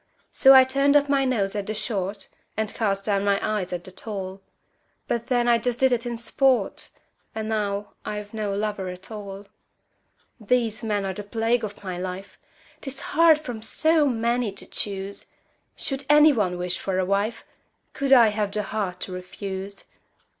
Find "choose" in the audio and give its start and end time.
14.65-15.27